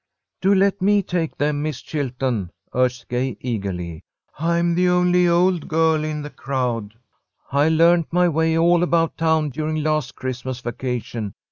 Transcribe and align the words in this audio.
"Do 0.41 0.55
let 0.55 0.81
me 0.81 1.03
take 1.03 1.37
them, 1.37 1.61
Miss 1.61 1.79
Chilton," 1.79 2.49
urged 2.73 3.07
Gay, 3.07 3.37
eagerly. 3.39 4.01
"I'm 4.39 4.73
the 4.73 4.89
only 4.89 5.27
old 5.27 5.67
girl 5.67 6.03
in 6.03 6.23
the 6.23 6.31
crowd. 6.31 6.95
I 7.51 7.69
learned 7.69 8.07
my 8.09 8.27
way 8.27 8.57
all 8.57 8.81
about 8.81 9.15
town 9.15 9.51
during 9.51 9.83
last 9.83 10.15
Christmas 10.15 10.59
vacation. 10.59 11.35